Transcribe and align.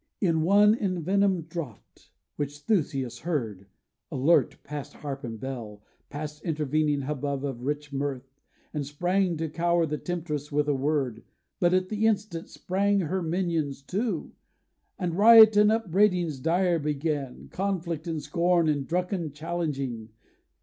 in 0.19 0.41
one 0.41 0.73
envenomed 0.73 1.47
draught: 1.47 2.09
Which 2.35 2.61
Theseus 2.61 3.19
heard, 3.19 3.67
alert, 4.11 4.57
past 4.63 4.93
harp 4.93 5.23
and 5.23 5.39
bell, 5.39 5.83
Past 6.09 6.41
intervening 6.43 7.01
hubbub 7.01 7.45
of 7.45 7.61
rich 7.61 7.93
mirth, 7.93 8.33
And 8.73 8.83
sprang 8.83 9.37
to 9.37 9.47
cower 9.47 9.85
the 9.85 9.99
temptress 9.99 10.51
with 10.51 10.67
a 10.67 10.73
word. 10.73 11.23
But 11.59 11.75
at 11.75 11.89
the 11.89 12.07
instant, 12.07 12.49
sprang 12.49 13.01
her 13.01 13.21
minions 13.21 13.83
too, 13.83 14.31
And 14.97 15.13
riot 15.19 15.55
and 15.55 15.71
upbraidings 15.71 16.39
dire 16.39 16.79
began, 16.79 17.49
Conflict, 17.49 18.07
and 18.07 18.19
scorn, 18.23 18.67
and 18.67 18.87
drunken 18.87 19.31
challenging. 19.31 20.09